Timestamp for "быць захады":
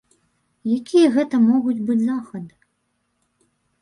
1.91-2.53